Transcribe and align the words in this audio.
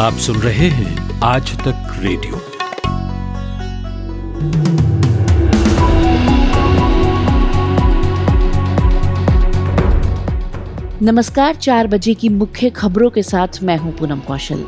आप 0.00 0.12
सुन 0.14 0.36
रहे 0.36 0.68
हैं 0.68 1.20
आज 1.20 1.50
तक 1.58 1.96
रेडियो। 1.98 2.40
नमस्कार, 11.02 11.54
चार 11.54 11.86
बजे 11.86 12.14
की 12.14 12.28
मुख्य 12.28 12.70
खबरों 12.70 13.10
के 13.10 13.22
साथ 13.22 13.62
मैं 13.62 13.76
हूँ 13.78 13.92
पूनम 13.96 14.20
कौशल। 14.20 14.64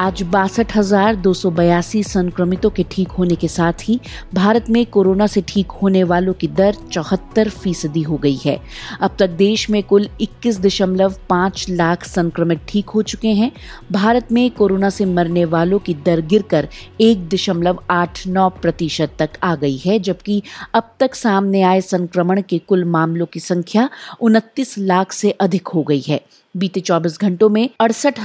आज 0.00 0.22
बासठ 0.22 0.74
हज़ार 0.76 1.16
दो 1.16 1.32
सौ 1.34 1.50
बयासी 1.50 2.02
संक्रमितों 2.02 2.68
के 2.70 2.84
ठीक 2.90 3.10
होने 3.10 3.34
के 3.34 3.48
साथ 3.48 3.82
ही 3.84 3.98
भारत 4.34 4.68
में 4.70 4.84
कोरोना 4.86 5.26
से 5.26 5.42
ठीक 5.48 5.70
होने 5.72 6.02
वालों 6.04 6.32
की 6.32 6.48
दर 6.48 6.74
चौहत्तर 6.92 7.48
फ़ीसदी 7.48 8.02
हो 8.02 8.16
गई 8.16 8.36
है। 8.44 8.56
अब 9.00 9.16
तक 9.18 9.30
देश 9.38 9.68
में 9.70 9.82
कुल 9.82 10.08
इक्कीस 10.20 10.60
दशमलव 10.60 11.14
पाँच 11.30 11.66
लाख 11.70 12.04
संक्रमित 12.04 12.60
ठीक 12.68 12.88
हो 12.88 13.02
चुके 13.04 13.28
हैं। 13.30 13.50
भारत 13.92 14.32
में 14.32 14.50
कोरोना 14.50 14.90
से 14.90 15.04
मरने 15.06 15.44
वालों 15.46 15.78
की 15.78 15.94
दर 15.96 16.20
गिरकर 16.22 16.68
एक 17.00 17.28
दशमलव 17.28 17.82
आठ 17.90 18.26
नौ 18.26 18.48
प्रतिशत 18.52 19.16
तक 19.18 19.38
आ 19.42 19.54
गई 19.56 19.76
है, 19.76 19.98
जबकि 19.98 20.42
अब 20.74 20.94
तक 21.00 21.14
सामने 21.16 21.62
आए 21.62 21.80
संक्रमण 21.82 22.42
के 22.48 22.58
कुल 22.58 22.84
मामलों 22.86 23.26
की 23.26 23.40
संख्या 23.42 23.88
उनतीस 24.20 24.78
लाख 24.78 25.12
से 25.12 25.30
अधिक 25.40 25.68
हो 25.68 25.82
गई 25.82 26.02
है। 26.08 26.20
बीते 26.56 26.80
24 26.80 27.20
घंटों 27.20 27.48
में 27.48 27.70
अड़सठ 27.80 28.20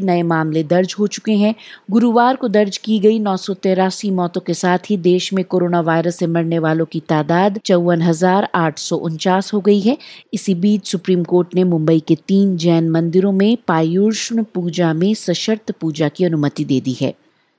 नए 0.00 0.22
मामले 0.22 0.62
दर्ज 0.62 0.94
हो 0.98 1.06
चुके 1.06 1.32
हैं। 1.32 1.54
गुरुवार 1.90 2.36
को 2.36 2.48
दर्ज 2.48 2.76
की 2.76 2.98
गई 2.98 3.18
नौ 3.18 3.36
मौतों 4.10 4.40
के 4.40 4.54
साथ 4.54 4.78
ही 4.90 4.96
देश 4.96 5.32
में 5.32 5.44
कोरोना 5.44 5.80
वायरस 5.80 6.16
से 6.16 6.26
मरने 6.26 6.58
वालों 6.58 6.84
की 6.84 7.00
तादाद 7.00 7.60
चौवन 7.64 8.02
हो 9.54 9.60
गई 9.60 9.80
है। 9.80 9.98
इसी 10.34 10.54
बीच 10.54 10.86
सुप्रीम 10.86 11.24
कोर्ट 11.24 11.54
ने 11.54 11.64
मुंबई 11.64 12.00
के 12.00 12.14
तीन 12.14 12.56
जैन 12.56 12.90
मंदिरों 12.90 13.32
में 13.32 13.58
पायुष्ण 13.68 14.44
पूजा 14.54 14.92
में 14.92 15.14
सशर्त 15.14 15.72
पूजा 15.72 16.08
की 16.08 16.24
अनुमति 16.24 16.64
दे 16.64 16.80
दी 16.80 16.96
है। 17.00 17.14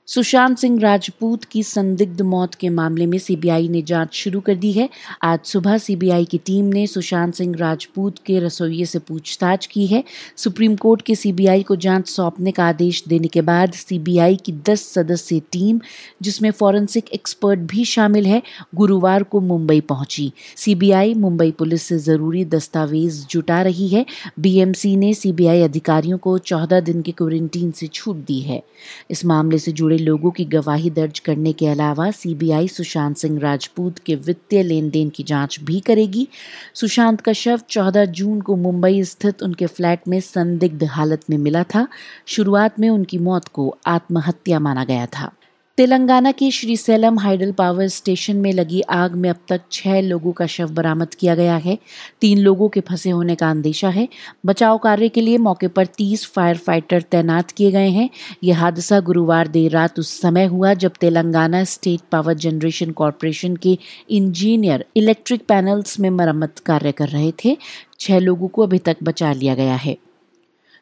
सुशांत 0.06 0.58
सिंह 0.58 0.80
राजपूत 0.80 1.44
की 1.44 1.62
संदिग्ध 1.62 2.22
मौत 2.22 2.54
के 2.54 2.68
मामले 2.68 3.06
में 3.06 3.18
सीबीआई 3.18 3.68
ने 3.68 3.82
जाँच 3.82 4.14
शुरू 4.14 4.40
कर 4.40 4.54
दी 4.54 4.72
है। 4.72 4.88
आज 5.22 5.38
सुबह 5.44 5.78
सीबीआई 5.78 6.24
की 6.24 6.38
टीम 6.38 6.64
ने 6.64 6.86
सुशांत 6.86 7.34
सिंह 7.34 7.56
राजपूत 7.56 8.14
के 8.26 8.38
रसोइये 8.38 8.86
से 8.86 8.98
पूछताछ 8.98 9.66
की 9.66 9.86
है। 9.86 10.04
सुप्रीम 10.36 10.76
कोर्ट 10.76 11.02
के 11.02 11.14
सीबीआई 11.14 11.62
को 11.62 11.76
जाँच 11.76 12.08
सौंपने 12.08 12.50
का 12.50 12.64
आदेश 12.64 13.04
देने 13.08 13.28
के 13.28 13.40
बाद 13.40 13.72
सीबीआई 13.72 14.36
की 14.36 14.52
10 14.52 14.92
सदस्यीय 14.94 15.40
टीम, 15.52 15.80
जिसमें 16.22 16.50
फॉरेंसिक 16.50 17.08
एक्सपर्ट 17.08 17.60
भी 17.60 17.84
शामिल 17.84 18.26
है, 18.26 18.42
गुरुवार 18.74 19.22
को 19.22 19.40
मुंबई 19.40 19.80
पहुँची। 19.80 20.32
सीबीआई 20.56 21.14
मुंबई 21.14 21.50
पुलिस 21.50 21.82
से 21.82 21.98
ज़रूरी 21.98 22.44
दस्तावेज़ 22.44 23.26
जुटा 23.26 23.62
रही 23.62 23.88
है। 23.88 24.06
बीएमसी 24.40 24.96
ने 24.96 25.14
सीबीआई 25.14 25.60
अधिकारियों 25.60 26.18
को 26.18 26.38
चौदह 26.38 26.80
दिन 26.80 27.02
के 27.02 27.12
क्वारंटीन 27.12 27.70
से 27.70 27.86
छूट 27.86 28.16
दी 28.16 28.40
है। 28.40 28.62
इस 29.10 29.24
मामले 29.24 29.58
से 29.58 29.72
जुड़े 29.72 29.93
जुड़े 29.94 30.04
लोगों 30.04 30.30
की 30.30 30.44
गवाही 30.44 30.90
दर्ज 30.90 31.18
करने 31.18 31.52
के 31.52 31.66
अलावा 31.66 32.10
सीबीआई 32.10 32.68
सुशांत 32.68 33.16
सिंह 33.16 33.40
राजपूत 33.40 33.98
के 33.98 34.14
वित्तीय 34.14 34.62
लेन 34.62 34.90
देन 34.90 35.10
की 35.10 35.22
जाँच 35.22 35.58
भी 35.62 35.80
करेगी। 35.80 36.28
सुशांत 36.74 37.20
का 37.20 37.32
शव 37.32 37.60
14 37.70 38.04
जून 38.04 38.40
को 38.40 38.56
मुंबई 38.56 39.02
स्थित 39.04 39.42
उनके 39.42 39.66
फ्लैट 39.66 40.08
में 40.08 40.20
संदिग्ध 40.20 40.84
हालत 40.84 41.20
में 41.30 41.38
मिला 41.38 41.62
था। 41.62 41.86
शुरुआत 42.26 42.80
में 42.80 42.88
उनकी 42.88 43.18
मौत 43.18 43.48
को 43.48 43.78
आत्महत्या 43.86 44.60
माना 44.60 44.84
गया 44.84 45.06
था। 45.06 45.30
तेलंगाना 45.78 46.30
के 46.32 46.50
श्रीसैलम 46.50 47.18
हाइडल 47.18 47.52
पावर 47.52 47.88
स्टेशन 47.88 48.36
में 48.36 48.52
लगी 48.52 48.80
आग 48.80 49.14
में 49.14 49.30
अब 49.30 49.36
तक 49.48 49.60
छह 49.72 50.00
लोगों 50.00 50.32
का 50.32 50.46
शव 50.46 50.68
बरामद 50.68 51.14
किया 51.14 51.34
गया 51.34 51.56
है। 51.56 51.78
तीन 52.20 52.38
लोगों 52.38 52.68
के 52.68 52.80
फंसे 52.80 53.10
होने 53.10 53.34
का 53.34 53.50
अंदेशा 53.50 53.88
है। 53.88 54.08
बचाव 54.46 54.78
कार्य 54.78 55.08
के 55.08 55.20
लिए 55.20 55.38
मौके 55.38 55.68
पर 55.68 55.86
तीस 55.86 56.26
फायर 56.26 56.56
फाइटर 56.56 57.02
तैनात 57.02 57.50
किए 57.50 57.70
गए 57.70 57.88
हैं। 57.88 58.08
यह 58.44 58.60
हादसा 58.60 59.00
गुरुवार 59.00 59.48
देर 59.48 59.70
रात 59.70 59.98
उस 59.98 60.20
समय 60.20 60.44
हुआ 60.44 60.74
जब 60.74 60.92
Telangana 61.00 61.64
state 61.64 62.00
power 62.12 62.34
generation 62.34 62.90
corporation 62.90 63.56
के 63.56 63.78
इंजीनियर 64.10 64.84
इलेक्ट्रिक 64.96 65.46
पैनल्स 65.48 66.00
में 66.00 66.10
मरम्मत 66.10 66.58
कार्य 66.58 66.92
कर 66.92 67.08
रहे 67.08 67.32
थे। 67.44 67.56
छह 68.00 68.18
लोगों 68.18 68.48
को 68.48 68.62
अभी 68.62 68.78
तक 68.78 68.96
बचा 69.02 69.32
लिया 69.32 69.54
गया 69.54 69.74
है। 69.74 69.96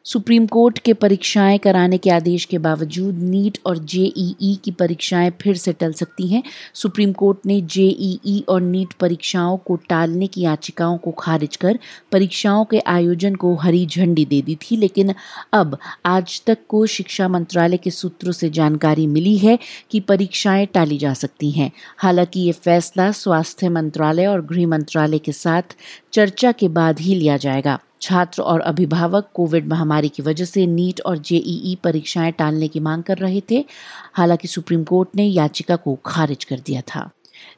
सुप्रीम 0.05 0.45
कोर्ट 0.47 0.79
के 0.79 0.93
परीक्षाएँ 0.93 1.57
कराने 1.57 1.97
के 1.97 2.09
आदेश 2.09 2.45
के 2.45 2.57
बावजूद 2.57 3.19
नीट 3.19 3.57
और 3.65 3.77
जेईई 3.77 4.55
की 4.63 4.71
परीक्षाएँ 4.71 5.29
फिर 5.41 5.55
से 5.57 5.73
टल 5.73 5.93
सकती 5.93 6.27
हैं। 6.27 6.41
सुप्रीम 6.73 7.13
कोर्ट 7.13 7.45
ने 7.45 7.59
जेईई 7.61 8.43
और 8.49 8.61
नीट 8.61 8.93
परीक्षाओं 8.93 9.57
को 9.57 9.75
टालने 9.89 10.27
की 10.27 10.41
याचिकाओं 10.41 10.97
को 10.97 11.11
खारिज 11.11 11.55
कर 11.55 11.79
परीक्षाओं 12.11 12.65
के 12.65 12.79
आयोजन 12.79 13.35
को 13.35 13.53
हरी 13.55 13.85
झंडी 13.85 14.25
दे 14.25 14.41
दी 14.41 14.55
थी, 14.55 14.77
लेकिन 14.77 15.13
अब 15.53 15.77
आज 16.05 16.41
तक 16.47 16.65
को 16.69 16.85
शिक्षा 16.85 17.27
मंत्रालय 17.27 17.77
के 17.77 17.91
सूत्रों 17.91 18.31
से 18.31 18.49
जानकारी 18.49 19.07
मिली 19.07 19.37
है 19.37 19.57
कि 19.91 19.99
परीक्षाएँ 19.99 20.65
टाली 20.65 20.97
जा 20.97 21.13
सकती 21.13 21.51
हैं। 21.51 21.71
हालाँकि 21.97 22.41
ये 22.41 22.51
फैसला 22.51 23.11
स्वास्थ्य 23.11 23.69
मंत्रालय 23.69 24.25
और 24.25 24.45
गृह 24.45 24.67
मंत्रालय 24.67 25.19
के 25.19 25.31
साथ 25.31 25.75
चर्चा 26.13 26.51
के 26.51 26.67
बाद 26.67 26.99
ही 26.99 27.15
लिया 27.15 27.37
जाएगा। 27.37 27.79
छात्र 28.03 28.41
और 28.41 28.61
अभिभावक 28.61 29.29
कोविड 29.33 29.67
महामारी 29.67 30.09
की 30.09 30.23
वजह 30.23 30.45
से 30.45 30.65
नीट 30.67 31.01
और 31.01 31.17
जेईई 31.17 31.77
परीक्षाएँ 31.83 32.31
टालने 32.31 32.67
की 32.67 32.79
मांग 32.79 33.03
कर 33.03 33.17
रहे 33.17 33.41
थे। 33.51 33.65
हालाँकि 34.13 34.47
सुप्रीम 34.47 34.83
कोर्ट 34.83 35.09
ने 35.15 35.25
याचिका 35.25 35.75
को 35.75 35.97
खारिज 36.05 36.43
कर 36.43 36.59
दिया 36.59 36.81
था। 36.81 37.09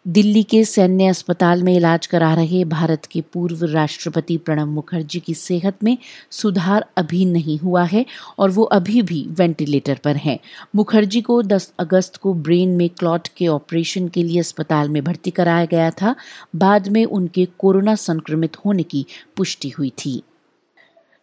दिल्ली 0.08 0.44
के 0.44 0.64
सैन्य 0.66 1.08
अस्पताल 1.08 1.64
में 1.64 1.76
इलाज 1.76 2.08
करा 2.08 2.34
रहे 2.34 2.64
भारत 2.66 3.06
के 3.06 3.22
पूर्व 3.22 3.66
राष्ट्रपति 3.66 4.38
प्रणब 4.38 4.68
मुखर्जी 4.68 5.20
की 5.20 5.34
सेहत 5.34 5.84
में 5.84 5.98
सुधार 6.32 6.86
अभी 6.98 7.26
नहीं 7.26 7.60
हुआ 7.60 7.84
है 7.84 8.06
और 8.40 8.50
वो 8.50 8.64
अभी 8.64 9.02
भी 9.02 9.26
वेंटिलेटर 9.30 10.00
पर 10.04 10.16
हैं। 10.16 10.40
मुखर्जी 10.76 11.22
को 11.22 11.42
10 11.42 11.74
अगस्त 11.80 12.16
को 12.16 12.34
ब्रेन 12.34 12.70
में 12.70 12.90
क्लॉट 12.90 13.28
के 13.28 13.48
ऑपरेशन 13.48 14.08
के 14.08 14.24
लिए 14.24 14.40
अस्पताल 14.40 14.90
में 14.90 15.04
भर्ती 15.04 15.32
कराया 15.32 15.66
गया 15.66 15.92
था। 15.92 16.16
बाद 16.56 16.88
में 16.88 17.06
उनके 17.06 17.48
कोरोना 17.60 17.96
संक्रमित 17.96 18.58
होने 18.66 18.84
की 18.84 19.06
पुष्टि 19.38 19.70
हुई 19.70 19.90
थी। 19.90 20.22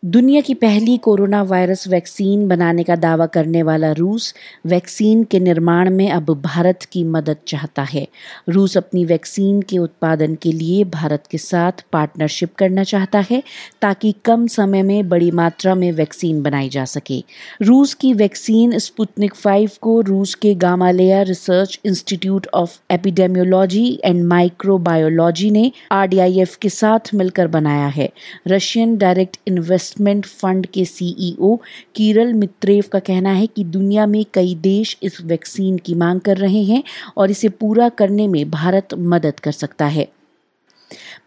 दुनिया 0.04 0.40
की 0.40 0.54
पहली 0.54 0.96
कोरोना 0.98 1.42
वायरस 1.42 1.88
वैक्सीन 1.88 2.48
बनाने 2.48 2.84
का 2.84 2.96
दावा 2.96 3.26
करने 3.26 3.62
वाला 3.62 3.92
रूस 3.92 4.34
वैक्सीन 4.66 5.24
के 5.24 5.40
निर्माण 5.40 5.90
में 5.90 6.10
अब 6.10 6.30
भारत 6.30 6.82
की 6.82 7.04
मदद 7.04 7.36
चाहता 7.48 7.82
है। 7.82 8.08
रूस 8.48 8.76
अपनी 8.76 9.04
वैक्सीन 9.04 9.62
के 9.62 9.78
उत्पादन 9.78 10.34
के 10.34 10.52
लिए 10.52 10.84
भारत 10.84 11.24
के 11.30 11.38
साथ 11.38 11.72
पार्टनरशिप 11.92 12.54
करना 12.54 12.84
चाहता 12.84 13.24
है 13.30 13.42
ताकि 13.82 14.14
कम 14.24 14.46
समय 14.46 14.82
में 14.82 15.08
बड़ी 15.08 15.30
मात्रा 15.30 15.74
में 15.74 15.92
वैक्सीन 15.92 16.42
बनाई 16.42 16.69
जा 16.69 16.84
सके। 16.84 17.22
रूस 17.62 17.94
की 17.94 18.12
वैक्सीन 18.12 18.78
स्पुतनिक 18.78 19.34
फाइव 19.34 19.70
को 19.80 20.00
रूस 20.00 20.34
के 20.34 20.54
Gamaleya 20.54 21.22
research 21.22 21.80
institute 21.84 22.46
of 22.54 22.78
epidemiology 22.90 24.00
and 24.04 24.24
microbiology 24.24 25.50
ने 25.50 25.72
आरडीआईएफ 25.92 26.56
के 26.56 26.69
साथ 26.69 27.14
मिलकर 27.14 27.46
बनाया 27.46 27.86
है। 27.86 28.10
Russian 28.48 28.96
direct 28.98 29.36
invest 29.48 29.91
investment 29.92 30.26
fund 30.26 30.66
के 30.66 30.84
सीईओ 30.84 31.56
कीरल 31.94 32.32
मित्रेव 32.32 32.84
का 32.92 32.98
कहना 32.98 33.32
है 33.32 33.47
कि 33.47 33.64
दुनिया 33.64 34.06
में 34.06 34.25
कई 34.34 34.54
देश 34.54 34.97
इस 35.03 35.20
वैक्सीन 35.20 35.78
की 35.78 35.94
मांग 35.94 36.20
कर 36.20 36.36
रहे 36.36 36.62
हैं 36.64 36.82
और 37.16 37.30
इसे 37.30 37.48
पूरा 37.48 37.88
करने 37.88 38.28
में 38.28 38.50
भारत 38.50 38.94
मदद 38.94 39.41
कर 39.41 39.52
सकता 39.52 39.86
है। 39.86 40.08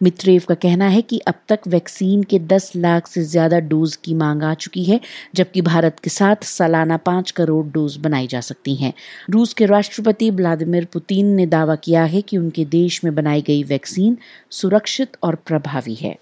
मित्रेव 0.03 0.43
का 0.49 0.55
कहना 0.55 0.87
है 0.87 1.01
कि 1.01 1.17
अब 1.19 1.35
तक 1.49 1.59
वैक्सीन 1.67 2.23
के 2.23 2.39
10 2.39 2.71
लाख 2.75 3.07
से 3.07 3.23
ज़्यादा 3.23 3.59
डोज 3.59 3.95
की 3.95 4.13
मांग 4.13 4.43
आ 4.43 4.53
चुकी 4.53 4.83
है, 4.83 4.99
जबकि 5.35 5.61
भारत 5.61 5.99
के 5.99 6.09
साथ 6.09 6.43
सालाना 6.43 6.97
पाँच 6.97 7.31
करोड़ 7.31 7.65
डोज 7.65 7.95
बनाई 7.97 8.27
जा 8.27 8.41
सकती 8.41 8.75
हैं। 8.75 8.93
रूस 9.29 9.53
के 9.53 9.65
राष्ट्रपति 9.65 10.29
व्लादिमीर 10.31 10.85
पुतिन 10.85 11.33
ने 11.35 11.45
दावा 11.45 11.75
किया 11.75 12.03
है 12.03 12.21
कि 12.21 12.37
उनके 12.37 12.65
देश 12.65 13.03
में 13.03 13.13
बनाई 13.15 13.41
गई 13.41 13.63
वैक्सीन 13.63 14.17
सुरक्षित 14.51 15.17
और 15.23 15.35
प्रभावी 15.35 15.95
है। 15.95 16.15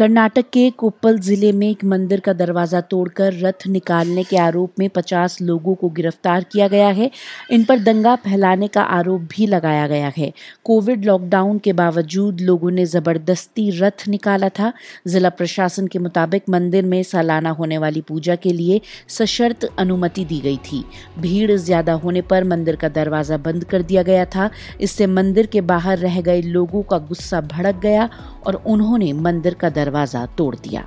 कर्नाटक 0.00 0.44
के 0.52 0.68
कोप्पल 0.70 1.18
ज़िले 1.18 1.50
में 1.52 1.66
एक 1.68 1.82
मंदिर 1.84 2.20
का 2.20 2.32
दरवाज़ा 2.32 2.80
तोड़कर 2.80 3.32
रथ 3.40 3.66
निकालने 3.68 4.22
के 4.24 4.36
आरोप 4.36 4.78
में 4.78 4.88
50 4.88 5.36
लोगों 5.42 5.74
को 5.74 5.88
गिरफ़्तार 5.88 6.44
किया 6.52 6.68
गया 6.68 6.88
है। 6.88 7.10
इन 7.50 7.64
पर 7.64 7.78
दंगा 7.78 8.14
फैलाने 8.16 8.68
का 8.68 8.82
आरोप 8.82 9.28
भी 9.32 9.46
लगाया 9.46 9.86
गया 9.86 10.12
है। 10.16 10.32
कोविड 10.64 11.04
लॉकडाउन 11.04 11.58
के 11.58 11.72
बावजूद 11.72 12.40
लोगों 12.40 12.70
ने 12.70 12.86
ज़बरदस्ती 12.86 13.68
रथ 13.80 14.06
निकाला 14.08 14.48
था। 14.48 14.72
जिला 15.08 15.28
प्रशासन 15.30 15.86
के 15.86 15.98
मुताबिक 15.98 16.48
मंदिर 16.50 16.84
में 16.84 17.02
सालाना 17.02 17.50
होने 17.50 17.78
वाली 17.78 18.00
पूजा 18.00 18.36
के 18.36 18.52
लिए 18.52 18.80
सशर्त 19.08 19.68
अनुमति 19.78 20.24
दी 20.24 20.40
गई 20.40 20.56
थी। 20.64 20.84
भीड़ 21.18 21.50
ज़्यादा 21.52 21.92
होने 21.98 22.22
पर 22.22 22.44
मंदिर 22.44 22.76
का 22.76 22.88
दरवाज़ा 22.88 23.36
बंद 23.40 23.64
कर 23.64 23.82
दिया 23.82 24.02
गया 24.02 24.24
था। 24.26 24.50
इससे 24.80 25.06
मंदिर 25.10 25.46
के 25.46 25.60
बाहर 25.66 25.98
रह 25.98 26.20
गए 26.22 26.42
लोगों 26.42 26.82
का 26.82 26.98
गुस्सा 27.04 27.40
भड़क 27.52 27.80
गया 27.82 28.08
और 28.46 28.62
उन्होंने 28.66 29.12
मंदिर 29.12 29.54
का 29.54 29.70
दरवाज़ा 29.70 30.26
तोड़ 30.26 30.56
दिया। 30.56 30.84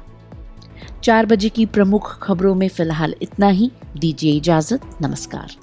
चार 1.04 1.26
बजे 1.26 1.50
की 1.50 1.66
प्रमुख 1.66 2.20
खबरों 2.22 2.56
में 2.56 2.68
फ़िलहाल 2.70 3.16
इतना 3.22 3.48
ही। 3.48 3.72
दीजिए 3.98 4.32
इजाज़त। 4.32 4.98
नमस्कार। 5.02 5.56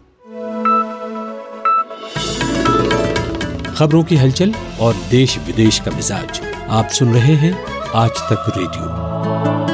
खबरों 3.75 4.05
की 4.05 4.17
हलचल 4.17 4.55
और 4.81 4.95
देश 5.11 5.39
विदेश 5.39 5.79
का 5.79 5.91
मिजाज। 5.91 6.41
आप 6.69 6.89
सुन 6.89 7.15
रहे 7.15 7.35
हैं 7.35 7.53
आज 7.95 8.11
तक 8.11 8.53
रेडियो। 8.57 9.70